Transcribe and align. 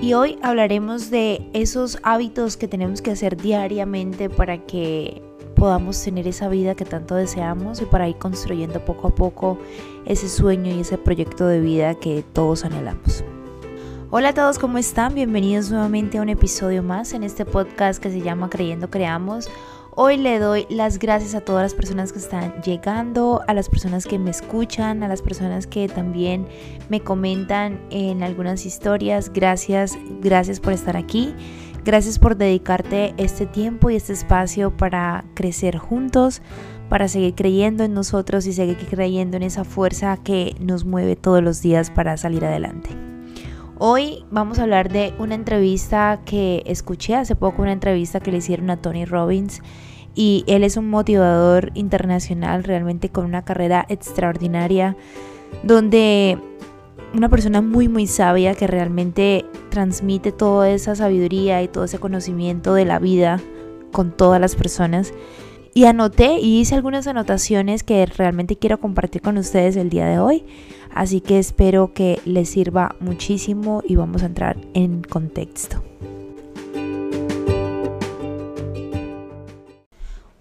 Y 0.00 0.14
hoy 0.14 0.38
hablaremos 0.42 1.10
de 1.10 1.50
esos 1.54 1.98
hábitos 2.04 2.56
que 2.56 2.68
tenemos 2.68 3.02
que 3.02 3.10
hacer 3.10 3.36
diariamente 3.36 4.30
para 4.30 4.58
que 4.58 5.20
podamos 5.56 6.00
tener 6.00 6.28
esa 6.28 6.48
vida 6.48 6.76
que 6.76 6.84
tanto 6.84 7.16
deseamos 7.16 7.82
y 7.82 7.84
para 7.84 8.08
ir 8.08 8.16
construyendo 8.16 8.84
poco 8.84 9.08
a 9.08 9.14
poco 9.14 9.58
ese 10.06 10.28
sueño 10.28 10.72
y 10.72 10.80
ese 10.80 10.98
proyecto 10.98 11.48
de 11.48 11.60
vida 11.60 11.96
que 11.96 12.22
todos 12.32 12.64
anhelamos. 12.64 13.24
Hola 14.10 14.28
a 14.28 14.34
todos, 14.34 14.60
¿cómo 14.60 14.78
están? 14.78 15.16
Bienvenidos 15.16 15.68
nuevamente 15.72 16.18
a 16.18 16.22
un 16.22 16.28
episodio 16.28 16.84
más 16.84 17.12
en 17.12 17.24
este 17.24 17.44
podcast 17.44 18.00
que 18.00 18.12
se 18.12 18.20
llama 18.20 18.48
Creyendo 18.48 18.90
Creamos. 18.90 19.50
Hoy 20.00 20.16
le 20.16 20.38
doy 20.38 20.64
las 20.70 21.00
gracias 21.00 21.34
a 21.34 21.40
todas 21.40 21.64
las 21.64 21.74
personas 21.74 22.12
que 22.12 22.20
están 22.20 22.62
llegando, 22.62 23.42
a 23.48 23.52
las 23.52 23.68
personas 23.68 24.06
que 24.06 24.16
me 24.16 24.30
escuchan, 24.30 25.02
a 25.02 25.08
las 25.08 25.22
personas 25.22 25.66
que 25.66 25.88
también 25.88 26.46
me 26.88 27.00
comentan 27.00 27.80
en 27.90 28.22
algunas 28.22 28.64
historias. 28.64 29.32
Gracias, 29.32 29.98
gracias 30.20 30.60
por 30.60 30.72
estar 30.72 30.96
aquí. 30.96 31.34
Gracias 31.84 32.20
por 32.20 32.36
dedicarte 32.36 33.12
este 33.16 33.46
tiempo 33.46 33.90
y 33.90 33.96
este 33.96 34.12
espacio 34.12 34.70
para 34.76 35.24
crecer 35.34 35.78
juntos, 35.78 36.42
para 36.88 37.08
seguir 37.08 37.34
creyendo 37.34 37.82
en 37.82 37.92
nosotros 37.92 38.46
y 38.46 38.52
seguir 38.52 38.76
creyendo 38.76 39.36
en 39.36 39.42
esa 39.42 39.64
fuerza 39.64 40.16
que 40.22 40.54
nos 40.60 40.84
mueve 40.84 41.16
todos 41.16 41.42
los 41.42 41.60
días 41.60 41.90
para 41.90 42.16
salir 42.16 42.44
adelante. 42.44 43.07
Hoy 43.80 44.24
vamos 44.32 44.58
a 44.58 44.64
hablar 44.64 44.90
de 44.90 45.14
una 45.20 45.36
entrevista 45.36 46.20
que 46.24 46.64
escuché 46.66 47.14
hace 47.14 47.36
poco, 47.36 47.62
una 47.62 47.70
entrevista 47.70 48.18
que 48.18 48.32
le 48.32 48.38
hicieron 48.38 48.70
a 48.70 48.82
Tony 48.82 49.04
Robbins 49.04 49.62
y 50.16 50.42
él 50.48 50.64
es 50.64 50.76
un 50.76 50.90
motivador 50.90 51.70
internacional 51.74 52.64
realmente 52.64 53.08
con 53.08 53.24
una 53.24 53.44
carrera 53.44 53.86
extraordinaria 53.88 54.96
donde 55.62 56.38
una 57.14 57.28
persona 57.28 57.62
muy 57.62 57.88
muy 57.88 58.08
sabia 58.08 58.56
que 58.56 58.66
realmente 58.66 59.44
transmite 59.70 60.32
toda 60.32 60.68
esa 60.70 60.96
sabiduría 60.96 61.62
y 61.62 61.68
todo 61.68 61.84
ese 61.84 62.00
conocimiento 62.00 62.74
de 62.74 62.84
la 62.84 62.98
vida 62.98 63.40
con 63.92 64.10
todas 64.10 64.40
las 64.40 64.56
personas. 64.56 65.12
Y 65.72 65.84
anoté 65.84 66.40
y 66.40 66.58
hice 66.58 66.74
algunas 66.74 67.06
anotaciones 67.06 67.84
que 67.84 68.04
realmente 68.06 68.56
quiero 68.56 68.80
compartir 68.80 69.22
con 69.22 69.38
ustedes 69.38 69.76
el 69.76 69.88
día 69.88 70.06
de 70.06 70.18
hoy. 70.18 70.44
Así 70.98 71.20
que 71.20 71.38
espero 71.38 71.94
que 71.94 72.20
les 72.24 72.48
sirva 72.48 72.96
muchísimo 72.98 73.84
y 73.86 73.94
vamos 73.94 74.24
a 74.24 74.26
entrar 74.26 74.56
en 74.74 75.02
contexto. 75.02 75.80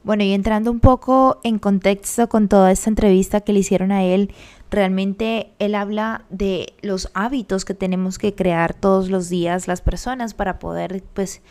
Bueno, 0.03 0.23
y 0.23 0.33
entrando 0.33 0.71
un 0.71 0.79
poco 0.79 1.39
en 1.43 1.59
contexto 1.59 2.27
con 2.27 2.47
toda 2.47 2.71
esta 2.71 2.89
entrevista 2.89 3.41
que 3.41 3.53
le 3.53 3.59
hicieron 3.59 3.91
a 3.91 4.03
él, 4.03 4.33
realmente 4.71 5.51
él 5.59 5.75
habla 5.75 6.25
de 6.31 6.73
los 6.81 7.11
hábitos 7.13 7.63
que 7.63 7.75
tenemos 7.75 8.17
que 8.17 8.33
crear 8.33 8.73
todos 8.73 9.11
los 9.11 9.29
días 9.29 9.67
las 9.67 9.81
personas 9.81 10.33
para 10.33 10.57
poder 10.57 11.03
pues 11.13 11.43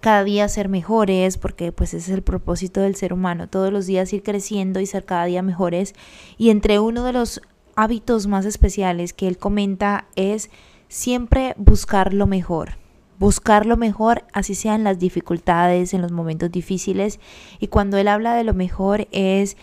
cada 0.00 0.24
día 0.24 0.48
ser 0.48 0.70
mejores, 0.70 1.36
porque 1.36 1.70
pues 1.70 1.92
ese 1.92 2.12
es 2.12 2.16
el 2.16 2.22
propósito 2.22 2.80
del 2.80 2.94
ser 2.94 3.12
humano, 3.12 3.46
todos 3.46 3.70
los 3.70 3.84
días 3.84 4.10
ir 4.14 4.22
creciendo 4.22 4.80
y 4.80 4.86
ser 4.86 5.04
cada 5.04 5.26
día 5.26 5.42
mejores. 5.42 5.94
Y 6.38 6.48
entre 6.48 6.78
uno 6.78 7.04
de 7.04 7.12
los 7.12 7.42
hábitos 7.76 8.26
más 8.26 8.44
especiales 8.44 9.12
que 9.12 9.28
él 9.28 9.38
comenta 9.38 10.06
es 10.16 10.50
siempre 10.88 11.54
buscar 11.56 12.14
lo 12.14 12.26
mejor 12.26 12.78
buscar 13.18 13.66
lo 13.66 13.76
mejor, 13.76 14.24
así 14.32 14.54
sean 14.54 14.84
las 14.84 14.98
dificultades, 14.98 15.94
en 15.94 16.02
los 16.02 16.12
momentos 16.12 16.50
difíciles. 16.50 17.20
Y 17.58 17.68
cuando 17.68 17.96
él 17.96 18.08
habla 18.08 18.34
de 18.34 18.44
lo 18.44 18.54
mejor 18.54 19.08
es 19.12 19.56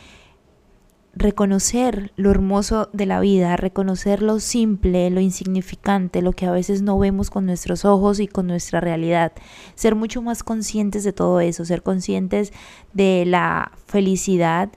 reconocer 1.14 2.14
lo 2.16 2.32
hermoso 2.32 2.90
de 2.94 3.06
la 3.06 3.20
vida, 3.20 3.58
reconocer 3.58 4.22
lo 4.22 4.40
simple, 4.40 5.10
lo 5.10 5.20
insignificante, 5.20 6.22
lo 6.22 6.32
que 6.32 6.46
a 6.46 6.52
veces 6.52 6.82
no 6.82 6.98
vemos 6.98 7.30
con 7.30 7.46
nuestros 7.46 7.84
ojos 7.84 8.20
y 8.20 8.28
con 8.28 8.48
nuestra 8.48 8.80
realidad. 8.80 9.34
Ser 9.76 9.96
mucho 9.96 10.22
más 10.22 10.44
conscientes 10.44 11.04
de 11.04 11.12
todo 11.12 11.42
eso, 11.42 11.66
ser 11.66 11.84
conscientes 11.84 12.54
de 12.94 13.26
la 13.26 13.74
felicidad 13.88 14.70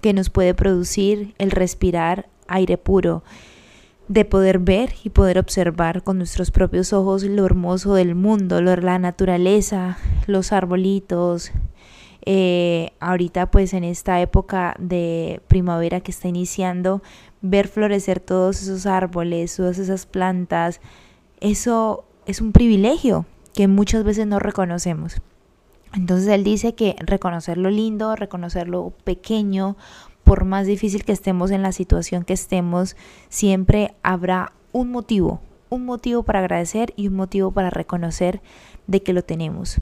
que 0.00 0.12
nos 0.12 0.30
puede 0.30 0.54
producir 0.54 1.34
el 1.38 1.50
respirar 1.50 2.28
aire 2.48 2.78
puro 2.78 3.22
de 4.08 4.24
poder 4.24 4.58
ver 4.58 4.92
y 5.02 5.10
poder 5.10 5.38
observar 5.38 6.02
con 6.02 6.18
nuestros 6.18 6.50
propios 6.50 6.92
ojos 6.92 7.24
lo 7.24 7.46
hermoso 7.46 7.94
del 7.94 8.14
mundo, 8.14 8.60
la 8.60 8.98
naturaleza, 8.98 9.98
los 10.26 10.52
arbolitos. 10.52 11.52
Eh, 12.26 12.92
ahorita 13.00 13.50
pues 13.50 13.74
en 13.74 13.84
esta 13.84 14.20
época 14.20 14.74
de 14.78 15.40
primavera 15.48 16.00
que 16.00 16.10
está 16.10 16.28
iniciando, 16.28 17.02
ver 17.42 17.68
florecer 17.68 18.20
todos 18.20 18.62
esos 18.62 18.86
árboles, 18.86 19.54
todas 19.56 19.78
esas 19.78 20.06
plantas, 20.06 20.80
eso 21.40 22.04
es 22.26 22.40
un 22.40 22.52
privilegio 22.52 23.26
que 23.52 23.68
muchas 23.68 24.04
veces 24.04 24.26
no 24.26 24.38
reconocemos. 24.38 25.20
Entonces 25.94 26.28
él 26.28 26.42
dice 26.42 26.74
que 26.74 26.96
reconocer 26.98 27.58
lo 27.58 27.70
lindo, 27.70 28.16
reconocer 28.16 28.68
lo 28.68 28.90
pequeño, 29.04 29.76
por 30.24 30.44
más 30.44 30.66
difícil 30.66 31.04
que 31.04 31.12
estemos 31.12 31.50
en 31.50 31.62
la 31.62 31.72
situación 31.72 32.24
que 32.24 32.32
estemos, 32.32 32.96
siempre 33.28 33.94
habrá 34.02 34.52
un 34.72 34.90
motivo, 34.90 35.40
un 35.70 35.84
motivo 35.84 36.22
para 36.22 36.40
agradecer 36.40 36.92
y 36.96 37.08
un 37.08 37.14
motivo 37.14 37.52
para 37.52 37.70
reconocer 37.70 38.40
de 38.86 39.02
que 39.02 39.12
lo 39.12 39.22
tenemos. 39.22 39.80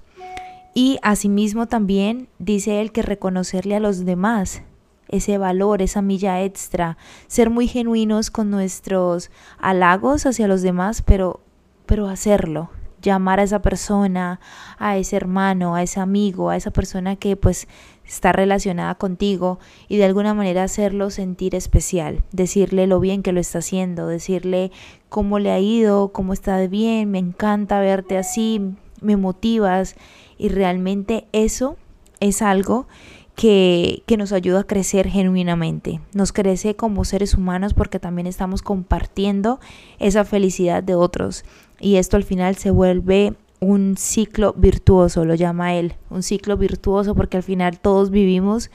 Y 0.75 0.98
asimismo 1.02 1.66
también 1.66 2.28
dice 2.38 2.81
él 2.81 2.92
que 2.92 3.02
reconocerle 3.02 3.76
a 3.76 3.81
los 3.81 4.04
demás 4.04 4.62
ese 5.08 5.36
valor, 5.36 5.82
esa 5.82 6.02
milla 6.02 6.42
extra, 6.42 6.97
ser 7.26 7.50
muy 7.50 7.69
genuinos 7.69 8.31
con 8.31 8.50
nuestros 8.50 9.31
halagos 9.58 10.25
hacia 10.25 10.48
los 10.48 10.62
demás, 10.62 11.02
pero, 11.02 11.41
pero 11.86 12.08
hacerlo, 12.08 12.70
llamar 13.02 13.40
a 13.40 13.42
esa 13.42 13.60
persona, 13.60 14.40
a 14.78 14.96
ese 14.96 15.16
hermano, 15.16 15.74
a 15.74 15.82
ese 15.82 16.00
amigo, 16.00 16.48
a 16.48 16.56
esa 16.56 16.70
persona 16.70 17.16
que 17.16 17.36
pues 17.36 17.68
está 18.06 18.32
relacionada 18.32 18.94
contigo 18.94 19.58
y 19.88 19.96
de 19.96 20.04
alguna 20.04 20.34
manera 20.34 20.62
hacerlo 20.62 21.10
sentir 21.10 21.54
especial, 21.54 22.22
decirle 22.32 22.86
lo 22.86 23.00
bien 23.00 23.22
que 23.22 23.32
lo 23.32 23.40
está 23.40 23.58
haciendo, 23.58 24.06
decirle 24.06 24.70
cómo 25.08 25.38
le 25.38 25.50
ha 25.50 25.58
ido, 25.58 26.12
cómo 26.12 26.32
está 26.32 26.56
de 26.56 26.68
bien, 26.68 27.10
me 27.10 27.18
encanta 27.18 27.80
verte 27.80 28.16
así, 28.16 28.74
me 29.00 29.16
motivas. 29.16 29.96
Y 30.38 30.48
realmente 30.48 31.26
eso 31.32 31.76
es 32.20 32.42
algo 32.42 32.86
que, 33.34 34.03
que, 34.06 34.16
nos 34.16 34.32
ayuda 34.32 34.60
a 34.60 34.65
crecer 34.65 35.09
genuinamente. 35.09 36.00
Nos 36.12 36.32
crece 36.32 36.76
como 36.76 37.04
seres 37.04 37.34
humanos 37.34 37.75
porque 37.75 37.98
también 37.98 38.26
estamos 38.26 38.62
compartiendo 38.62 39.59
esa 39.98 40.25
felicidad 40.25 40.82
de 40.82 40.94
otros. 40.94 41.44
Y 41.81 41.97
esto 41.97 42.16
al 42.16 42.25
final 42.25 42.56
se 42.56 42.70
vuelve 42.70 43.34
un 43.62 43.97
ciclo 43.97 44.54
virtuoso, 44.54 45.25
lo 45.25 45.37
llama 45.37 45.75
él, 45.75 45.94
un 46.10 46.25
ciclo 46.25 46.56
virtuoso 46.56 47.15
porque 47.15 47.37
al 47.37 47.44
final 47.44 47.78
todos 47.78 48.10
vivimos 48.10 48.72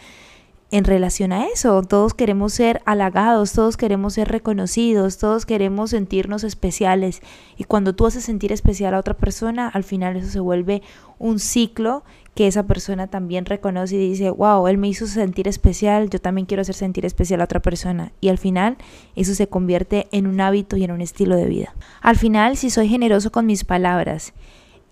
en 0.71 0.85
relación 0.85 1.33
a 1.33 1.45
eso, 1.47 1.81
todos 1.81 2.13
queremos 2.13 2.53
ser 2.53 2.81
halagados, 2.85 3.51
todos 3.51 3.75
queremos 3.75 4.13
ser 4.13 4.29
reconocidos, 4.29 5.17
todos 5.17 5.45
queremos 5.45 5.89
sentirnos 5.89 6.45
especiales 6.45 7.21
y 7.57 7.65
cuando 7.65 7.95
tú 7.95 8.05
haces 8.05 8.23
sentir 8.23 8.53
especial 8.53 8.93
a 8.93 8.99
otra 8.99 9.13
persona, 9.13 9.67
al 9.67 9.83
final 9.83 10.15
eso 10.15 10.29
se 10.29 10.39
vuelve 10.39 10.81
un 11.19 11.39
ciclo 11.39 12.03
que 12.37 12.45
esa 12.45 12.67
persona 12.67 13.07
también 13.07 13.45
reconoce 13.45 13.95
y 13.95 14.09
dice, 14.09 14.29
wow, 14.29 14.67
él 14.67 14.77
me 14.77 14.87
hizo 14.87 15.07
sentir 15.07 15.47
especial, 15.47 16.07
yo 16.11 16.19
también 16.19 16.45
quiero 16.45 16.61
hacer 16.61 16.75
sentir 16.75 17.03
especial 17.03 17.41
a 17.41 17.45
otra 17.45 17.63
persona. 17.63 18.11
Y 18.21 18.29
al 18.29 18.37
final 18.37 18.77
eso 19.15 19.33
se 19.33 19.47
convierte 19.47 20.07
en 20.11 20.27
un 20.27 20.39
hábito 20.39 20.77
y 20.77 20.83
en 20.83 20.91
un 20.91 21.01
estilo 21.01 21.35
de 21.35 21.47
vida. 21.47 21.73
Al 21.99 22.15
final, 22.15 22.55
si 22.55 22.69
soy 22.69 22.89
generoso 22.89 23.31
con 23.31 23.47
mis 23.47 23.63
palabras 23.63 24.33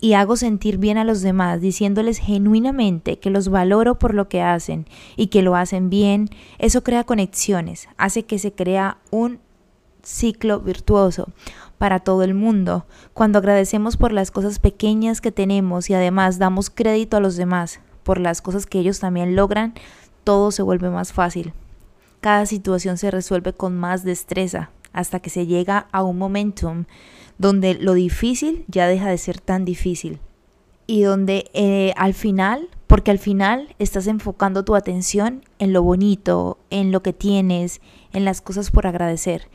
y 0.01 0.13
hago 0.13 0.37
sentir 0.37 0.79
bien 0.79 0.97
a 0.97 1.03
los 1.03 1.21
demás, 1.21 1.61
diciéndoles 1.61 2.17
genuinamente 2.17 3.19
que 3.19 3.29
los 3.29 3.49
valoro 3.49 3.99
por 3.99 4.15
lo 4.15 4.27
que 4.27 4.41
hacen 4.41 4.87
y 5.15 5.27
que 5.27 5.43
lo 5.43 5.55
hacen 5.55 5.91
bien, 5.91 6.29
eso 6.57 6.83
crea 6.83 7.03
conexiones, 7.03 7.87
hace 7.97 8.23
que 8.23 8.39
se 8.39 8.53
crea 8.53 8.97
un 9.11 9.37
ciclo 10.05 10.59
virtuoso 10.59 11.27
para 11.77 11.99
todo 11.99 12.23
el 12.23 12.33
mundo. 12.33 12.85
Cuando 13.13 13.39
agradecemos 13.39 13.97
por 13.97 14.13
las 14.13 14.31
cosas 14.31 14.59
pequeñas 14.59 15.19
que 15.19 15.31
tenemos 15.31 15.89
y 15.89 15.93
además 15.93 16.39
damos 16.39 16.69
crédito 16.69 17.17
a 17.17 17.19
los 17.19 17.35
demás 17.35 17.79
por 18.03 18.19
las 18.19 18.41
cosas 18.41 18.65
que 18.65 18.79
ellos 18.79 18.99
también 18.99 19.35
logran, 19.35 19.73
todo 20.23 20.51
se 20.51 20.63
vuelve 20.63 20.89
más 20.89 21.11
fácil. 21.11 21.53
Cada 22.21 22.45
situación 22.45 22.97
se 22.97 23.11
resuelve 23.11 23.53
con 23.53 23.75
más 23.75 24.03
destreza 24.03 24.69
hasta 24.93 25.19
que 25.19 25.29
se 25.29 25.45
llega 25.45 25.87
a 25.91 26.03
un 26.03 26.17
momentum 26.17 26.85
donde 27.37 27.73
lo 27.73 27.93
difícil 27.93 28.63
ya 28.67 28.87
deja 28.87 29.09
de 29.09 29.17
ser 29.17 29.41
tan 29.41 29.65
difícil 29.65 30.19
y 30.87 31.01
donde 31.01 31.49
eh, 31.53 31.93
al 31.97 32.13
final, 32.13 32.69
porque 32.87 33.11
al 33.11 33.19
final 33.19 33.75
estás 33.79 34.07
enfocando 34.07 34.63
tu 34.63 34.75
atención 34.75 35.43
en 35.59 35.73
lo 35.73 35.83
bonito, 35.83 36.57
en 36.69 36.91
lo 36.91 37.01
que 37.01 37.13
tienes, 37.13 37.81
en 38.13 38.23
las 38.23 38.41
cosas 38.41 38.71
por 38.71 38.87
agradecer 38.87 39.49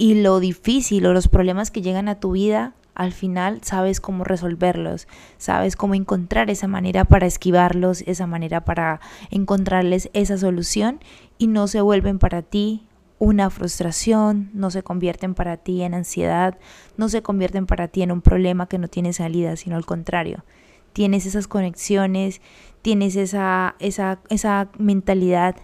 y 0.00 0.14
lo 0.14 0.40
difícil 0.40 1.04
o 1.04 1.12
los 1.12 1.28
problemas 1.28 1.70
que 1.70 1.82
llegan 1.82 2.08
a 2.08 2.18
tu 2.18 2.32
vida, 2.32 2.72
al 2.94 3.12
final 3.12 3.60
sabes 3.62 4.00
cómo 4.00 4.24
resolverlos, 4.24 5.06
sabes 5.36 5.76
cómo 5.76 5.94
encontrar 5.94 6.48
esa 6.48 6.66
manera 6.68 7.04
para 7.04 7.26
esquivarlos, 7.26 8.00
esa 8.06 8.26
manera 8.26 8.64
para 8.64 9.02
encontrarles 9.30 10.08
esa 10.14 10.38
solución 10.38 11.00
y 11.36 11.48
no 11.48 11.68
se 11.68 11.82
vuelven 11.82 12.18
para 12.18 12.40
ti 12.40 12.86
una 13.18 13.50
frustración, 13.50 14.48
no 14.54 14.70
se 14.70 14.82
convierten 14.82 15.34
para 15.34 15.58
ti 15.58 15.82
en 15.82 15.92
ansiedad, 15.92 16.56
no 16.96 17.10
se 17.10 17.20
convierten 17.20 17.66
para 17.66 17.86
ti 17.86 18.00
en 18.00 18.10
un 18.10 18.22
problema 18.22 18.68
que 18.68 18.78
no 18.78 18.88
tiene 18.88 19.12
salida, 19.12 19.54
sino 19.56 19.76
al 19.76 19.84
contrario. 19.84 20.46
Tienes 20.94 21.26
esas 21.26 21.46
conexiones, 21.46 22.40
tienes 22.80 23.16
esa, 23.16 23.76
esa, 23.80 24.18
esa 24.30 24.70
mentalidad 24.78 25.56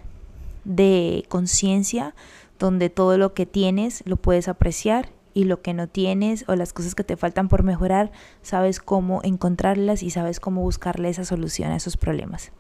de 0.67 1.25
conciencia 1.31 2.15
donde 2.59 2.91
todo 2.91 3.19
lo 3.19 3.35
que 3.35 3.47
tienes 3.47 4.03
lo 4.07 4.17
puedes 4.17 4.49
apreciar 4.49 5.11
y 5.35 5.45
lo 5.45 5.61
que 5.61 5.75
no 5.75 5.87
tienes 5.87 6.45
o 6.49 6.57
las 6.57 6.73
cosas 6.73 6.95
que 6.95 7.05
te 7.05 7.17
faltan 7.17 7.49
por 7.49 7.63
mejorar, 7.63 8.11
sabes 8.43 8.81
cómo 8.81 9.21
encontrarlas 9.23 10.03
y 10.03 10.11
sabes 10.11 10.41
cómo 10.41 10.63
buscarle 10.63 11.11
esa 11.11 11.25
solución 11.25 11.73
a 11.73 11.77
esos 11.77 11.97
problemas. 11.97 12.53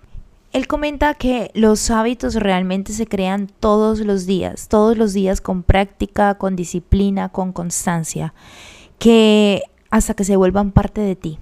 Él 0.52 0.66
comenta 0.66 1.14
que 1.14 1.50
los 1.54 1.90
hábitos 1.90 2.34
realmente 2.34 2.92
se 2.92 3.06
crean 3.06 3.48
todos 3.60 4.00
los 4.00 4.26
días, 4.26 4.68
todos 4.68 4.96
los 4.96 5.12
días 5.12 5.40
con 5.40 5.62
práctica, 5.62 6.36
con 6.36 6.56
disciplina, 6.56 7.30
con 7.30 7.52
constancia, 7.52 8.32
que 8.98 9.62
hasta 9.90 10.14
que 10.14 10.24
se 10.24 10.36
vuelvan 10.36 10.72
parte 10.72 11.00
de 11.00 11.16
ti, 11.16 11.38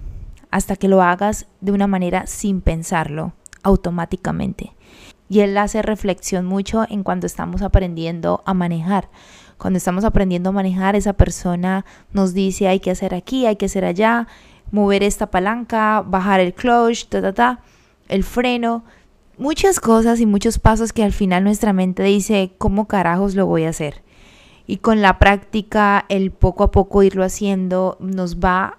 hasta 0.51 0.75
que 0.75 0.87
lo 0.87 1.01
hagas 1.01 1.47
de 1.61 1.71
una 1.71 1.87
manera 1.87 2.27
sin 2.27 2.61
pensarlo, 2.61 3.33
automáticamente. 3.63 4.73
Y 5.27 5.39
él 5.39 5.57
hace 5.57 5.81
reflexión 5.81 6.45
mucho 6.45 6.85
en 6.89 7.03
cuando 7.03 7.25
estamos 7.25 7.61
aprendiendo 7.61 8.43
a 8.45 8.53
manejar. 8.53 9.09
Cuando 9.57 9.77
estamos 9.77 10.03
aprendiendo 10.03 10.49
a 10.49 10.53
manejar, 10.53 10.95
esa 10.95 11.13
persona 11.13 11.85
nos 12.11 12.33
dice 12.33 12.67
hay 12.67 12.79
que 12.79 12.91
hacer 12.91 13.15
aquí, 13.15 13.45
hay 13.45 13.55
que 13.55 13.65
hacer 13.65 13.85
allá, 13.85 14.27
mover 14.71 15.03
esta 15.03 15.31
palanca, 15.31 16.03
bajar 16.05 16.39
el 16.39 16.53
clutch, 16.53 17.07
ta, 17.07 17.21
ta, 17.21 17.33
ta, 17.33 17.59
el 18.07 18.23
freno. 18.23 18.83
Muchas 19.37 19.79
cosas 19.79 20.19
y 20.19 20.25
muchos 20.25 20.59
pasos 20.59 20.93
que 20.93 21.03
al 21.03 21.11
final 21.11 21.43
nuestra 21.43 21.73
mente 21.73 22.03
dice, 22.03 22.53
¿cómo 22.57 22.87
carajos 22.87 23.35
lo 23.35 23.45
voy 23.45 23.63
a 23.63 23.69
hacer? 23.69 24.03
Y 24.67 24.77
con 24.77 25.01
la 25.01 25.19
práctica, 25.19 26.05
el 26.09 26.31
poco 26.31 26.63
a 26.63 26.71
poco 26.71 27.03
irlo 27.03 27.23
haciendo, 27.23 27.97
nos 27.99 28.39
va 28.39 28.77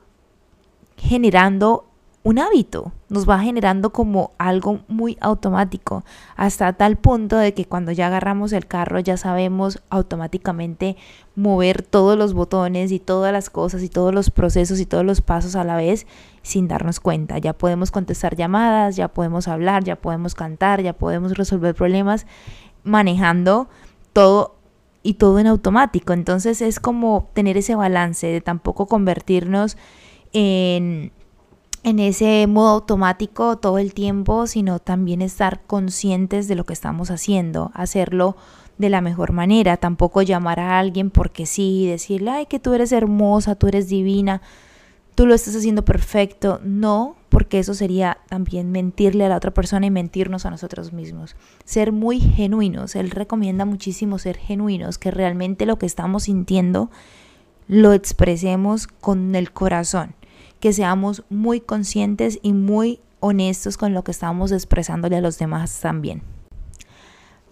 generando 0.97 1.87
un 2.27 2.41
hábito, 2.41 2.91
nos 3.09 3.29
va 3.29 3.39
generando 3.39 3.93
como 3.93 4.33
algo 4.37 4.81
muy 4.89 5.17
automático, 5.21 6.05
hasta 6.35 6.73
tal 6.73 6.97
punto 6.97 7.37
de 7.37 7.55
que 7.55 7.67
cuando 7.67 7.93
ya 7.93 8.09
agarramos 8.09 8.53
el 8.53 8.67
carro 8.67 8.99
ya 8.99 9.17
sabemos 9.17 9.81
automáticamente 9.91 10.97
mover 11.37 11.83
todos 11.83 12.19
los 12.19 12.35
botones 12.35 12.91
y 12.91 12.99
todas 12.99 13.33
las 13.33 13.49
cosas 13.49 13.81
y 13.85 13.89
todos 13.89 14.13
los 14.13 14.33
procesos 14.33 14.81
y 14.81 14.87
todos 14.87 15.05
los 15.05 15.21
pasos 15.21 15.55
a 15.55 15.63
la 15.63 15.77
vez 15.77 16.09
sin 16.43 16.67
darnos 16.67 16.99
cuenta. 16.99 17.39
Ya 17.39 17.53
podemos 17.53 17.93
contestar 17.93 18.35
llamadas, 18.35 18.97
ya 18.97 19.07
podemos 19.07 19.47
hablar, 19.47 19.85
ya 19.85 19.95
podemos 19.95 20.35
cantar, 20.35 20.83
ya 20.83 20.95
podemos 20.95 21.39
resolver 21.39 21.77
problemas 21.77 22.27
manejando 22.83 23.69
todo 24.13 24.57
y 25.05 25.15
todo 25.15 25.39
en 25.39 25.47
automático. 25.47 26.13
Entonces 26.13 26.61
es 26.61 26.81
como 26.81 27.29
tener 27.35 27.57
ese 27.57 27.77
balance 27.77 28.27
de 28.27 28.41
tampoco 28.41 28.87
convertirnos 28.87 29.77
en 30.33 31.13
en 31.83 31.99
ese 31.99 32.47
modo 32.47 32.71
automático 32.71 33.57
todo 33.59 33.79
el 33.79 33.95
tiempo, 33.95 34.47
sino 34.47 34.79
también 34.79 35.23
estar 35.23 35.63
conscientes 35.67 36.49
de 36.49 36.55
lo 36.55 36.65
que 36.65 36.73
estamos 36.73 37.11
haciendo, 37.11 37.71
hacerlo 37.75 38.37
de 38.79 38.91
la 38.91 39.01
mejor 39.01 39.33
manera, 39.33 39.77
tampoco 39.77 40.23
llamar 40.23 40.61
a 40.61 40.79
alguien 40.79 41.11
porque 41.11 41.47
sí, 41.47 41.87
decirle, 41.87 42.31
ay, 42.31 42.47
que 42.47 42.59
tú 42.59 42.75
eres 42.75 42.93
hermosa, 42.93 43.55
tú 43.55 43.69
eres 43.69 43.89
divina, 43.89 44.43
tú 45.15 45.27
lo 45.27 45.35
estás 45.35 45.57
haciendo 45.57 45.85
perfecto, 45.85 46.61
no, 46.63 47.17
porque 47.31 47.59
eso 47.59 47.73
sería 47.73 48.19
también 48.29 48.71
mentirle 48.71 49.25
a 49.25 49.29
la 49.29 49.37
otra 49.37 49.53
persona 49.53 49.87
y 49.87 49.91
mentirnos 49.91 50.45
a 50.45 50.51
nosotros 50.51 50.93
mismos. 50.93 51.37
Ser 51.65 51.93
muy 51.93 52.21
genuinos, 52.21 52.97
él 52.97 53.11
recomienda 53.11 53.65
muchísimo 53.65 54.19
ser 54.19 54.37
genuinos, 54.37 54.99
que 54.99 55.11
realmente 55.11 55.65
lo 55.67 55.79
que 55.79 55.87
estamos 55.87 56.25
sintiendo 56.25 56.91
lo 57.69 57.93
expresemos 57.95 58.87
con 58.87 59.35
el 59.35 59.53
corazón 59.53 60.15
que 60.61 60.73
seamos 60.73 61.25
muy 61.29 61.61
conscientes 61.61 62.39
y 62.43 62.53
muy 62.53 63.01
honestos 63.21 63.77
con 63.77 63.95
lo 63.95 64.05
que 64.05 64.11
estamos 64.11 64.53
expresándole 64.53 65.17
a 65.17 65.21
los 65.21 65.39
demás 65.39 65.81
también. 65.81 66.23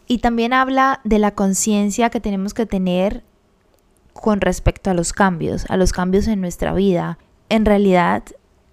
Y 0.07 0.19
también 0.19 0.53
habla 0.53 1.01
de 1.05 1.19
la 1.19 1.35
conciencia 1.35 2.11
que 2.11 2.21
tenemos 2.21 2.53
que 2.53 2.67
tener 2.67 3.25
con 4.13 4.41
respecto 4.41 4.91
a 4.91 4.95
los 4.95 5.13
cambios, 5.13 5.65
a 5.69 5.77
los 5.77 5.93
cambios 5.93 6.29
en 6.29 6.41
nuestra 6.41 6.75
vida. 6.75 7.19
En 7.49 7.65
realidad, 7.65 8.23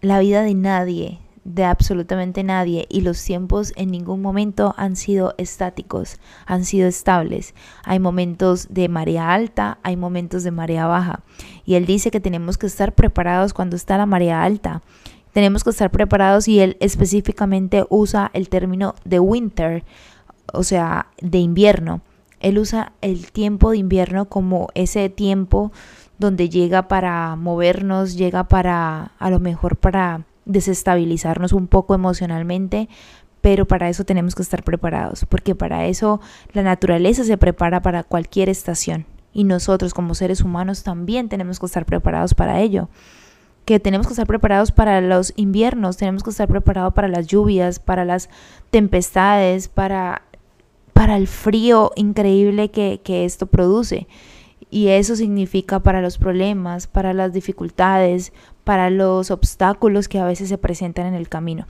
la 0.02 0.20
vida 0.20 0.42
de 0.44 0.54
nadie, 0.54 1.20
de 1.44 1.64
absolutamente 1.64 2.44
nadie 2.44 2.86
y 2.90 3.02
los 3.02 3.24
tiempos 3.24 3.74
en 3.76 3.90
ningún 3.90 4.22
momento 4.22 4.76
han 4.78 4.96
sido 4.96 5.34
estáticos, 5.38 6.20
han 6.46 6.66
sido 6.66 6.88
estables. 6.88 7.56
Hay 7.84 8.00
momentos 8.00 8.68
de 8.70 8.90
marea 8.90 9.34
alta, 9.34 9.80
hay 9.84 9.98
momentos 9.98 10.44
de 10.44 10.52
marea 10.52 10.88
baja. 10.88 11.24
Y 11.66 11.76
él 11.76 11.86
dice 11.86 12.12
que 12.12 12.20
tenemos 12.20 12.58
que 12.58 12.68
estar 12.68 12.94
preparados 12.94 13.54
cuando 13.54 13.76
está 13.76 13.98
la 13.98 14.06
marea 14.06 14.44
alta. 14.44 14.82
Tenemos 15.34 15.64
que 15.64 15.70
estar 15.72 15.90
preparados 15.92 16.48
y 16.48 16.60
él 16.60 16.78
específicamente 16.80 17.86
usa 17.90 18.30
el 18.34 18.50
término 18.50 18.96
de 19.06 19.20
winter, 19.20 19.84
o 20.54 20.64
sea, 20.64 21.08
de 21.22 21.40
invierno. 21.40 22.02
Él 22.40 22.58
usa 22.60 22.94
el 23.02 23.32
tiempo 23.32 23.72
de 23.72 23.78
invierno 23.78 24.26
como 24.26 24.68
ese 24.74 25.10
tiempo 25.10 25.72
donde 26.18 26.50
llega 26.50 26.88
para 26.88 27.36
movernos, 27.36 28.16
llega 28.16 28.48
para, 28.48 29.14
a 29.18 29.30
lo 29.30 29.40
mejor 29.40 29.78
para 29.78 30.26
desestabilizarnos 30.46 31.54
un 31.54 31.68
poco 31.68 31.96
emocionalmente, 31.96 32.90
pero 33.42 33.66
para 33.66 33.90
eso 33.90 34.04
tenemos 34.06 34.36
que 34.36 34.42
estar 34.42 34.64
preparados, 34.64 35.26
porque 35.26 35.56
para 35.56 35.86
eso 35.86 36.22
la 36.54 36.64
naturaleza 36.64 37.24
se 37.24 37.38
prepara 37.38 37.82
para 37.82 38.04
cualquier 38.04 38.50
estación 38.50 39.06
y 39.34 39.44
nosotros 39.44 39.94
como 39.94 40.16
seres 40.16 40.42
humanos 40.42 40.84
también 40.84 41.30
tenemos 41.30 41.60
que 41.60 41.66
estar 41.66 41.86
preparados 41.86 42.34
para 42.34 42.60
ello. 42.60 42.90
Que 43.66 43.80
tenemos 43.80 44.08
que 44.08 44.14
estar 44.14 44.28
preparados 44.28 44.72
para 44.72 45.02
los 45.02 45.34
inviernos, 45.36 45.98
tenemos 45.98 46.24
que 46.24 46.32
estar 46.32 46.48
preparados 46.48 46.94
para 46.94 47.08
las 47.08 47.28
lluvias, 47.28 47.80
para 47.80 48.06
las 48.06 48.30
tempestades, 48.72 49.68
para, 49.68 50.24
para 50.94 51.16
el 51.16 51.28
frío 51.28 51.92
increíble 51.96 52.72
que, 52.72 53.02
que 53.04 53.24
esto 53.24 53.46
produce. 53.46 54.08
Y 54.70 54.88
eso 54.88 55.16
significa 55.16 55.80
para 55.80 56.02
los 56.02 56.18
problemas, 56.18 56.88
para 56.88 57.14
las 57.14 57.34
dificultades, 57.34 58.32
para 58.64 58.90
los 58.90 59.32
obstáculos 59.32 60.08
que 60.08 60.20
a 60.20 60.26
veces 60.26 60.50
se 60.50 60.58
presentan 60.58 61.08
en 61.08 61.14
el 61.14 61.30
camino. 61.30 61.68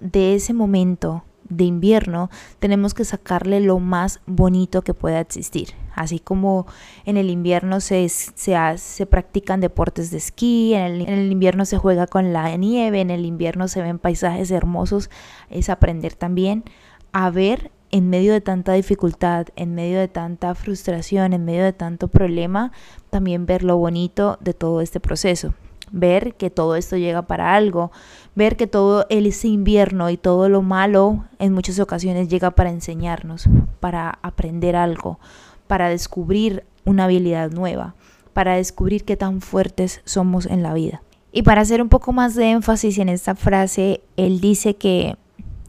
De 0.00 0.34
ese 0.34 0.52
momento 0.52 1.24
de 1.48 1.64
invierno 1.64 2.30
tenemos 2.58 2.94
que 2.94 3.04
sacarle 3.04 3.60
lo 3.60 3.78
más 3.78 4.20
bonito 4.26 4.82
que 4.82 4.94
pueda 4.94 5.20
existir. 5.20 5.70
Así 5.94 6.18
como 6.18 6.66
en 7.04 7.16
el 7.16 7.30
invierno 7.30 7.80
se, 7.80 8.08
se, 8.08 9.06
practican 9.06 9.60
deportes 9.60 10.10
de 10.10 10.18
esquí, 10.18 10.74
en 10.74 10.82
el, 10.82 11.00
en 11.02 11.14
el 11.14 11.32
invierno 11.32 11.64
se 11.64 11.78
juega 11.78 12.06
con 12.06 12.32
la 12.32 12.54
nieve, 12.56 13.00
en 13.00 13.10
el 13.10 13.24
invierno 13.24 13.66
se 13.68 13.80
ven 13.80 13.98
paisajes 13.98 14.50
hermosos, 14.50 15.08
es 15.48 15.70
aprender 15.70 16.14
también 16.14 16.64
a 17.12 17.30
ver 17.30 17.70
en 17.96 18.10
medio 18.10 18.34
de 18.34 18.42
tanta 18.42 18.74
dificultad, 18.74 19.46
en 19.56 19.74
medio 19.74 19.98
de 19.98 20.06
tanta 20.06 20.54
frustración, 20.54 21.32
en 21.32 21.46
medio 21.46 21.64
de 21.64 21.72
tanto 21.72 22.08
problema, 22.08 22.70
también 23.08 23.46
ver 23.46 23.64
lo 23.64 23.78
bonito 23.78 24.36
de 24.42 24.52
todo 24.52 24.82
este 24.82 25.00
proceso 25.00 25.54
ver 25.92 26.34
que 26.34 26.50
todo 26.50 26.74
esto 26.74 26.96
llega 26.96 27.22
para 27.22 27.54
algo, 27.54 27.92
ver 28.34 28.56
que 28.56 28.66
todo 28.66 29.06
ese 29.08 29.46
invierno 29.46 30.10
y 30.10 30.16
todo 30.16 30.48
lo 30.48 30.60
malo 30.60 31.24
en 31.38 31.52
muchas 31.52 31.78
ocasiones 31.78 32.28
llega 32.28 32.50
para 32.50 32.70
enseñarnos, 32.70 33.48
para 33.78 34.18
aprender 34.20 34.74
algo, 34.74 35.20
para 35.68 35.88
descubrir 35.88 36.64
una 36.84 37.04
habilidad 37.04 37.52
nueva, 37.52 37.94
para 38.32 38.56
descubrir 38.56 39.04
qué 39.04 39.16
tan 39.16 39.40
fuertes 39.40 40.02
somos 40.04 40.46
en 40.46 40.64
la 40.64 40.74
vida. 40.74 41.02
Y 41.30 41.42
para 41.42 41.60
hacer 41.60 41.80
un 41.80 41.88
poco 41.88 42.12
más 42.12 42.34
de 42.34 42.50
énfasis 42.50 42.98
en 42.98 43.08
esta 43.08 43.36
frase, 43.36 44.02
él 44.16 44.40
dice 44.40 44.74
que, 44.74 45.16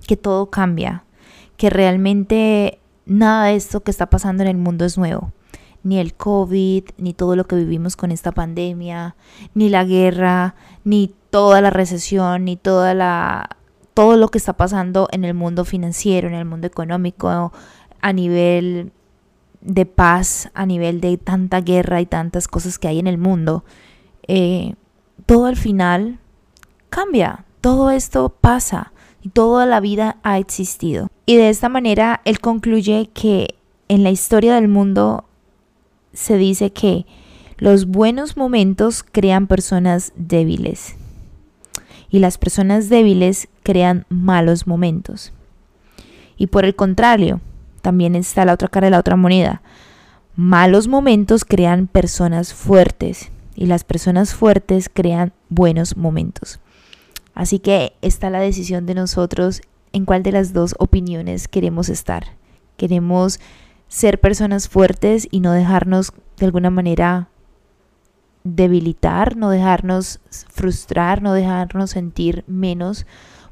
que 0.07 0.17
todo 0.17 0.49
cambia, 0.49 1.03
que 1.57 1.69
realmente 1.69 2.79
nada 3.05 3.45
de 3.45 3.55
esto 3.55 3.81
que 3.81 3.91
está 3.91 4.09
pasando 4.09 4.43
en 4.43 4.49
el 4.49 4.57
mundo 4.57 4.85
es 4.85 4.97
nuevo 4.97 5.33
ni 5.87 5.99
el 5.99 6.15
COVID, 6.15 6.83
ni 6.97 7.13
todo 7.13 7.37
lo 7.37 7.47
que 7.47 7.55
vivimos 7.55 7.95
con 7.95 8.11
esta 8.11 8.33
pandemia, 8.33 9.15
ni 9.53 9.69
la 9.69 9.85
guerra, 9.85 10.55
ni 10.83 11.15
toda 11.29 11.61
la 11.61 11.69
recesión, 11.69 12.43
ni 12.43 12.57
toda 12.57 12.93
la 12.93 13.49
todo 13.93 14.17
lo 14.17 14.27
que 14.27 14.37
está 14.37 14.53
pasando 14.53 15.07
en 15.11 15.23
el 15.23 15.33
mundo 15.33 15.65
financiero, 15.65 16.27
en 16.27 16.35
el 16.35 16.45
mundo 16.45 16.67
económico, 16.67 17.51
a 18.01 18.13
nivel 18.13 18.91
de 19.61 19.85
paz, 19.85 20.51
a 20.53 20.65
nivel 20.65 21.01
de 21.01 21.17
tanta 21.17 21.61
guerra 21.61 21.99
y 22.01 22.05
tantas 22.05 22.47
cosas 22.47 22.77
que 22.77 22.89
hay 22.89 22.99
en 22.99 23.07
el 23.07 23.17
mundo, 23.17 23.63
eh, 24.27 24.75
todo 25.25 25.45
al 25.45 25.55
final 25.55 26.19
cambia, 26.89 27.45
todo 27.61 27.89
esto 27.89 28.29
pasa 28.29 28.91
y 29.21 29.29
toda 29.29 29.65
la 29.65 29.79
vida 29.79 30.17
ha 30.21 30.37
existido. 30.37 31.09
Y 31.29 31.35
de 31.35 31.49
esta 31.49 31.67
manera 31.67 32.21
él 32.23 32.39
concluye 32.39 33.09
que 33.13 33.55
en 33.89 34.03
la 34.03 34.11
historia 34.11 34.55
del 34.55 34.69
mundo 34.69 35.25
se 36.13 36.37
dice 36.37 36.71
que 36.71 37.05
los 37.57 37.85
buenos 37.85 38.37
momentos 38.37 39.03
crean 39.03 39.45
personas 39.45 40.13
débiles 40.15 40.95
y 42.09 42.19
las 42.19 42.37
personas 42.37 42.87
débiles 42.87 43.49
crean 43.63 44.05
malos 44.07 44.67
momentos. 44.67 45.33
Y 46.37 46.47
por 46.47 46.63
el 46.63 46.75
contrario, 46.75 47.41
también 47.81 48.15
está 48.15 48.45
la 48.45 48.53
otra 48.53 48.69
cara 48.69 48.87
de 48.87 48.91
la 48.91 48.99
otra 48.99 49.17
moneda. 49.17 49.61
Malos 50.37 50.87
momentos 50.87 51.43
crean 51.43 51.87
personas 51.87 52.53
fuertes 52.53 53.33
y 53.53 53.65
las 53.65 53.83
personas 53.83 54.33
fuertes 54.33 54.89
crean 54.93 55.33
buenos 55.49 55.97
momentos. 55.97 56.61
Así 57.33 57.59
que 57.59 57.97
está 58.01 58.29
la 58.29 58.39
decisión 58.39 58.85
de 58.85 58.95
nosotros 58.95 59.61
en 59.97 60.05
cuál 60.05 60.23
de 60.23 60.31
las 60.31 60.53
dos 60.53 60.75
opiniones 60.79 61.47
queremos 61.47 61.89
estar. 61.89 62.37
Queremos 62.77 63.39
ser 63.87 64.21
personas 64.21 64.69
fuertes 64.69 65.27
y 65.31 65.39
no 65.39 65.51
dejarnos 65.51 66.13
de 66.37 66.45
alguna 66.45 66.69
manera 66.69 67.29
debilitar, 68.43 69.35
no 69.35 69.49
dejarnos 69.49 70.19
frustrar, 70.49 71.21
no 71.21 71.33
dejarnos 71.33 71.91
sentir 71.91 72.43
menos 72.47 73.05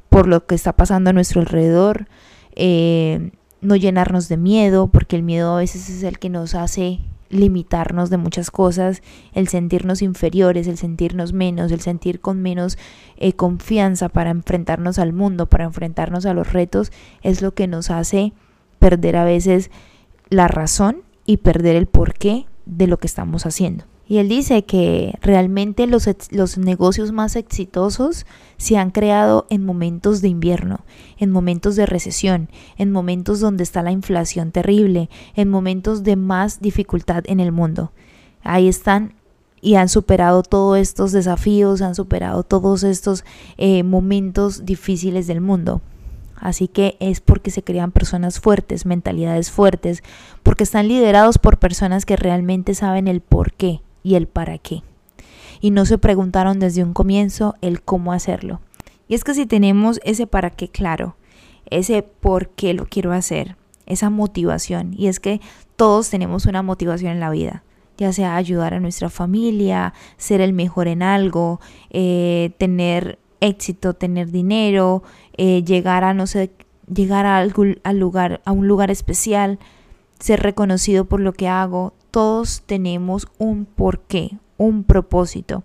por 0.08 0.28
lo 0.28 0.46
que 0.46 0.54
está 0.54 0.72
pasando 0.72 1.10
a 1.10 1.12
nuestro 1.12 1.40
alrededor, 1.40 2.06
eh, 2.54 3.32
no 3.60 3.76
llenarnos 3.76 4.28
de 4.28 4.36
miedo, 4.36 4.86
porque 4.86 5.16
el 5.16 5.22
miedo 5.22 5.54
a 5.54 5.58
veces 5.58 5.90
es 5.90 6.02
el 6.04 6.18
que 6.18 6.30
nos 6.30 6.54
hace 6.54 7.00
limitarnos 7.28 8.10
de 8.10 8.16
muchas 8.16 8.50
cosas, 8.50 9.02
el 9.32 9.48
sentirnos 9.48 10.02
inferiores, 10.02 10.66
el 10.66 10.76
sentirnos 10.76 11.32
menos, 11.32 11.72
el 11.72 11.80
sentir 11.80 12.20
con 12.20 12.42
menos 12.42 12.78
eh, 13.16 13.32
confianza 13.32 14.08
para 14.08 14.30
enfrentarnos 14.30 14.98
al 14.98 15.12
mundo, 15.12 15.46
para 15.46 15.64
enfrentarnos 15.64 16.26
a 16.26 16.34
los 16.34 16.52
retos, 16.52 16.92
es 17.22 17.42
lo 17.42 17.54
que 17.54 17.66
nos 17.66 17.90
hace 17.90 18.32
perder 18.78 19.16
a 19.16 19.24
veces 19.24 19.70
la 20.28 20.48
razón 20.48 21.02
y 21.24 21.38
perder 21.38 21.76
el 21.76 21.86
porqué 21.86 22.46
de 22.66 22.86
lo 22.86 22.98
que 22.98 23.06
estamos 23.06 23.46
haciendo. 23.46 23.84
Y 24.08 24.18
él 24.18 24.28
dice 24.28 24.64
que 24.64 25.18
realmente 25.20 25.88
los, 25.88 26.08
los, 26.30 26.58
negocios 26.58 27.10
más 27.10 27.34
exitosos 27.34 28.24
se 28.56 28.78
han 28.78 28.92
creado 28.92 29.46
en 29.50 29.64
momentos 29.64 30.22
de 30.22 30.28
invierno, 30.28 30.84
en 31.18 31.32
momentos 31.32 31.74
de 31.74 31.86
recesión, 31.86 32.48
en 32.76 32.92
momentos 32.92 33.40
donde 33.40 33.64
está 33.64 33.82
la 33.82 33.90
inflación 33.90 34.52
terrible, 34.52 35.10
en 35.34 35.48
momentos 35.48 36.04
de 36.04 36.14
más 36.14 36.60
dificultad 36.60 37.24
en 37.26 37.40
el 37.40 37.50
mundo. 37.50 37.90
Ahí 38.44 38.68
están 38.68 39.14
y 39.60 39.74
han 39.74 39.88
superado 39.88 40.44
todos 40.44 40.78
estos 40.78 41.10
desafíos, 41.10 41.82
han 41.82 41.96
superado 41.96 42.44
todos 42.44 42.84
estos 42.84 43.24
eh, 43.56 43.82
momentos 43.82 44.64
difíciles 44.64 45.26
del 45.26 45.40
mundo. 45.40 45.80
Así 46.36 46.68
que 46.68 46.96
es 47.00 47.20
porque 47.20 47.50
se 47.50 47.64
crean 47.64 47.90
personas 47.90 48.38
fuertes, 48.38 48.86
mentalidades 48.86 49.50
fuertes, 49.50 50.04
porque 50.44 50.62
están 50.62 50.86
liderados 50.86 51.38
por 51.38 51.58
personas 51.58 52.04
que 52.04 52.14
realmente 52.14 52.74
saben 52.74 53.08
el 53.08 53.20
por 53.20 53.52
qué 53.54 53.80
y 54.06 54.14
el 54.14 54.28
para 54.28 54.56
qué. 54.58 54.84
Y 55.60 55.72
no 55.72 55.84
se 55.84 55.98
preguntaron 55.98 56.60
desde 56.60 56.84
un 56.84 56.92
comienzo 56.92 57.56
el 57.60 57.82
cómo 57.82 58.12
hacerlo. 58.12 58.60
Y 59.08 59.16
es 59.16 59.24
que 59.24 59.34
si 59.34 59.46
tenemos 59.46 59.98
ese 60.04 60.28
para 60.28 60.50
qué 60.50 60.68
claro, 60.68 61.16
ese 61.70 62.04
por 62.04 62.50
qué 62.50 62.72
lo 62.72 62.86
quiero 62.86 63.12
hacer, 63.12 63.56
esa 63.84 64.08
motivación, 64.08 64.94
y 64.96 65.08
es 65.08 65.18
que 65.18 65.40
todos 65.74 66.08
tenemos 66.08 66.46
una 66.46 66.62
motivación 66.62 67.10
en 67.10 67.20
la 67.20 67.30
vida, 67.30 67.64
ya 67.98 68.12
sea 68.12 68.36
ayudar 68.36 68.74
a 68.74 68.80
nuestra 68.80 69.10
familia, 69.10 69.92
ser 70.18 70.40
el 70.40 70.52
mejor 70.52 70.86
en 70.86 71.02
algo, 71.02 71.60
eh, 71.90 72.52
tener 72.58 73.18
éxito, 73.40 73.94
tener 73.94 74.30
dinero, 74.30 75.02
eh, 75.36 75.64
llegar 75.64 76.04
a 76.04 76.14
no 76.14 76.28
sé, 76.28 76.52
llegar 76.92 77.26
a 77.26 77.38
algún, 77.38 77.80
al 77.82 77.98
lugar, 77.98 78.40
a 78.44 78.52
un 78.52 78.68
lugar 78.68 78.92
especial, 78.92 79.58
ser 80.20 80.44
reconocido 80.44 81.06
por 81.06 81.18
lo 81.18 81.32
que 81.32 81.48
hago, 81.48 81.92
todos 82.16 82.62
tenemos 82.64 83.28
un 83.36 83.66
porqué, 83.66 84.38
un 84.56 84.84
propósito. 84.84 85.64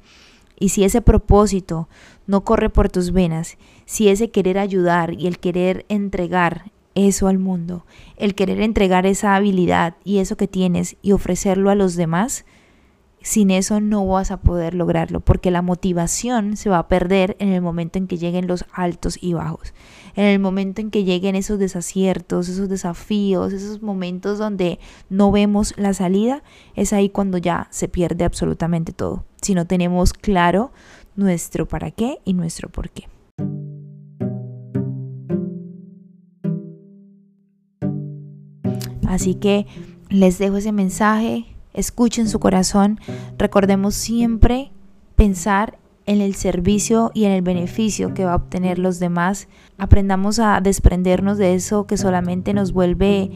Y 0.60 0.67
si 0.67 0.84
ese 0.84 1.01
propósito 1.01 1.88
no 2.27 2.43
corre 2.43 2.70
por 2.70 2.89
tus 2.89 3.13
venas, 3.13 3.58
si 3.86 4.10
ese 4.10 4.31
querer 4.31 4.58
ayudar 4.58 5.13
y 5.13 5.27
el 5.27 5.39
querer 5.39 5.86
entregar 5.88 6.70
eso 6.93 7.29
al 7.29 7.39
mundo, 7.39 7.86
el 8.17 8.36
querer 8.36 8.60
entregar 8.60 9.05
esa 9.05 9.38
habilidad 9.38 9.96
y 10.03 10.17
eso 10.17 10.36
que 10.36 10.50
tienes 10.50 10.98
y 11.01 11.13
ofrecerlo 11.13 11.70
a 11.70 11.75
los 11.75 11.96
demás, 11.96 12.43
sin 13.22 13.51
eso 13.51 13.80
no 13.80 14.06
vas 14.06 14.32
a 14.32 14.38
poder 14.38 14.74
lograrlo, 14.74 15.20
porque 15.20 15.51
la 15.51 15.62
motivación 15.62 16.58
se 16.58 16.70
va 16.70 16.80
a 16.80 16.88
perder 16.88 17.36
en 17.40 17.50
el 17.50 17.62
momento 17.62 18.00
en 18.00 18.08
que 18.08 18.18
lleguen 18.18 18.48
los 18.48 18.66
altos 18.74 19.18
y 19.22 19.34
bajos 19.34 19.74
en 20.16 20.25
el 20.25 20.40
momento 20.40 20.82
en 20.82 20.92
que 20.92 21.04
lleguen 21.04 21.36
esos 21.36 21.60
desaciertos, 21.60 22.50
esos 22.50 22.70
desafíos, 22.70 23.54
esos 23.54 23.82
momentos 23.82 24.38
donde 24.38 24.80
no 25.10 25.32
vemos 25.32 25.74
la 25.78 25.94
salida, 25.94 26.44
es 26.75 26.94
ahí 26.94 27.10
cuando 27.10 27.38
ya 27.38 27.68
se 27.72 27.88
pierde 27.88 28.25
absolutamente 28.25 28.94
todo. 28.94 29.25
Si 29.42 29.56
no 29.56 29.66
tenemos 29.66 30.13
claro 30.13 30.72
nuestro 31.16 31.68
para 31.68 31.92
qué 31.92 32.20
y 32.25 32.34
nuestro 32.34 32.70
por 32.70 32.90
qué. 32.90 33.08
Así 39.08 39.36
que 39.36 39.68
les 40.10 40.40
dejo 40.40 40.58
ese 40.58 40.72
mensaje, 40.72 41.46
escuchen 41.74 42.28
su 42.28 42.40
corazón, 42.40 43.00
recordemos 43.38 43.96
siempre 43.96 44.72
pensar 45.16 45.78
en 46.06 46.22
el 46.22 46.36
servicio 46.36 47.12
y 47.13 47.25
en 47.25 47.32
el 47.32 47.42
beneficio 47.42 48.13
que 48.13 48.25
va 48.25 48.34
a 48.34 48.38
obtener 48.38 48.80
los 48.80 49.00
demás. 49.00 49.48
Aprendamos 49.78 50.40
a 50.40 50.60
desprendernos 50.62 51.38
de 51.38 51.54
eso 51.54 51.86
que 51.86 51.98
solamente 51.98 52.54
nos 52.54 52.74
vuelve 52.74 53.32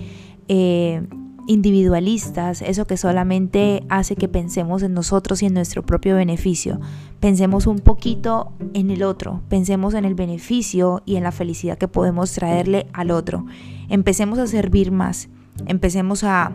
eh, 0.48 1.08
individualistas, 1.48 2.62
eso 2.62 2.86
que 2.86 2.98
solamente 2.98 3.84
hace 3.90 4.16
que 4.16 4.28
pensemos 4.28 4.82
en 4.84 4.94
nosotros 4.94 5.42
y 5.44 5.46
en 5.46 5.54
nuestro 5.54 5.86
propio 5.86 6.16
beneficio. 6.16 6.80
Pensemos 7.20 7.68
un 7.68 7.80
poquito 7.80 8.52
en 8.74 8.90
el 8.90 9.04
otro, 9.04 9.42
pensemos 9.48 9.94
en 9.94 10.06
el 10.06 10.16
beneficio 10.16 11.04
y 11.06 11.18
en 11.18 11.24
la 11.24 11.32
felicidad 11.32 11.78
que 11.78 11.88
podemos 11.88 12.32
traerle 12.32 12.88
al 12.94 13.12
otro. 13.12 13.46
Empecemos 13.90 14.40
a 14.40 14.48
servir 14.48 14.92
más, 14.92 15.30
empecemos 15.68 16.24
a 16.24 16.54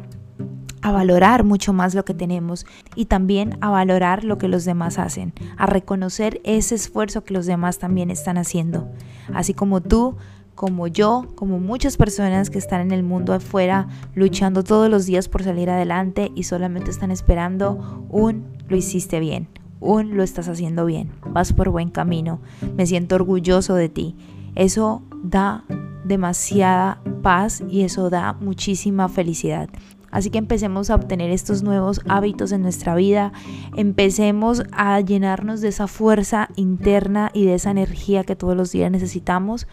a 0.83 0.93
valorar 0.93 1.45
mucho 1.45 1.73
más 1.73 1.95
lo 1.95 2.05
que 2.05 2.15
tenemos 2.15 2.67
y 2.95 3.07
también 3.07 3.59
a 3.61 3.71
valorar 3.71 4.25
lo 4.25 4.39
que 4.39 4.49
los 4.49 4.65
demás 4.65 4.99
hacen, 4.99 5.33
a 5.57 5.67
reconocer 5.67 6.41
ese 6.45 6.75
esfuerzo 6.75 7.25
que 7.25 7.35
los 7.35 7.47
demás 7.47 7.79
también 7.79 8.11
están 8.11 8.39
haciendo. 8.39 8.89
Así 9.35 9.55
como 9.55 9.81
tú, 9.81 10.17
como 10.55 10.87
yo, 10.87 11.27
como 11.37 11.59
muchas 11.59 11.97
personas 11.97 12.51
que 12.51 12.59
están 12.59 12.81
en 12.83 12.93
el 12.93 13.03
mundo 13.03 13.33
afuera 13.33 13.89
luchando 14.15 14.63
todos 14.63 14.91
los 14.91 15.07
días 15.07 15.29
por 15.29 15.43
salir 15.43 15.71
adelante 15.71 16.31
y 16.35 16.45
solamente 16.45 16.91
están 16.91 17.11
esperando 17.11 18.07
un 18.11 18.45
lo 18.69 18.77
hiciste 18.77 19.21
bien, 19.21 19.49
un 19.81 20.17
lo 20.17 20.23
estás 20.23 20.49
haciendo 20.49 20.85
bien, 20.85 21.13
vas 21.27 21.53
por 21.53 21.71
buen 21.71 21.91
camino, 21.91 22.41
me 22.77 22.87
siento 22.87 23.15
orgulloso 23.15 23.75
de 23.75 23.89
ti. 23.89 24.17
Eso 24.55 25.03
da 25.23 25.65
demasiada 26.05 27.01
paz 27.23 27.63
y 27.69 27.83
eso 27.83 28.11
da 28.11 28.35
muchísima 28.35 29.09
felicidad. 29.09 29.69
Así 30.11 30.31
que 30.31 30.39
empecemos 30.39 30.91
a 30.91 30.97
obtener 30.97 31.31
estos 31.31 31.63
nuevos 31.63 32.01
hábitos 32.09 32.53
en 32.53 32.63
nuestra 32.63 32.95
vida, 32.95 33.33
empecemos 33.77 34.63
a 34.73 35.01
llenarnos 35.01 35.61
de 35.61 35.69
esa 35.69 35.87
fuerza 35.87 36.49
interna 36.57 37.31
y 37.33 37.45
de 37.45 37.55
esa 37.55 37.71
energía 37.71 38.25
que 38.25 38.37
todos 38.37 38.57
los 38.57 38.73
días 38.73 38.91
necesitamos 38.91 39.67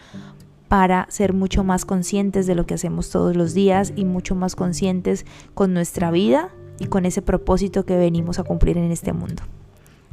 para 0.68 1.06
ser 1.08 1.32
mucho 1.32 1.64
más 1.64 1.84
conscientes 1.84 2.46
de 2.46 2.54
lo 2.54 2.66
que 2.66 2.74
hacemos 2.74 3.10
todos 3.10 3.34
los 3.34 3.54
días 3.54 3.92
y 3.96 4.04
mucho 4.04 4.34
más 4.34 4.54
conscientes 4.54 5.24
con 5.54 5.72
nuestra 5.72 6.10
vida 6.10 6.50
y 6.78 6.86
con 6.86 7.06
ese 7.06 7.22
propósito 7.22 7.84
que 7.84 7.96
venimos 7.96 8.38
a 8.38 8.44
cumplir 8.44 8.78
en 8.78 8.92
este 8.92 9.12
mundo. 9.12 9.42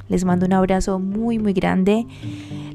Les 0.07 0.23
mando 0.25 0.45
un 0.45 0.53
abrazo 0.53 0.99
muy, 0.99 1.39
muy 1.39 1.53
grande. 1.53 2.05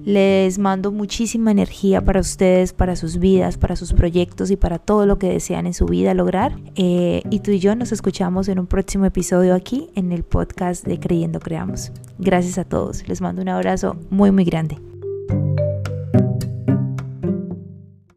Les 0.05 0.59
mando 0.59 0.93
muchísima 0.93 1.51
energía 1.51 2.01
para 2.03 2.21
ustedes, 2.21 2.73
para 2.73 2.97
sus 2.97 3.19
vidas, 3.19 3.59
para 3.59 3.77
sus 3.77 3.93
proyectos 3.93 4.51
y 4.51 4.57
para 4.57 4.79
todo 4.79 5.07
lo 5.07 5.19
que 5.19 5.29
desean 5.29 5.67
en 5.67 5.75
su 5.75 5.87
vida 5.87 6.15
lograr. 6.15 6.57
Eh, 6.75 7.23
y 7.31 7.41
tú 7.41 7.51
y 7.51 7.59
yo 7.59 7.77
nos 7.77 7.93
escuchamos 7.93 8.49
en 8.49 8.59
un 8.59 8.67
próximo 8.67 9.05
episodio 9.05 9.55
aquí 9.55 9.89
en 9.95 10.13
el 10.13 10.23
podcast 10.23 10.87
de 10.87 10.99
Creyendo 10.99 11.39
Creamos. 11.39 11.93
Gracias 12.19 12.59
a 12.59 12.65
todos. 12.65 13.07
Les 13.09 13.21
mando 13.21 13.43
un 13.43 13.49
abrazo 13.49 13.97
muy, 14.11 14.31
muy 14.31 14.45
grande. 14.45 14.79